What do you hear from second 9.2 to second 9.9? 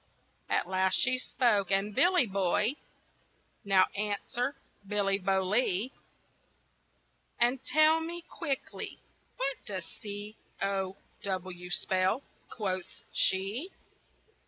what does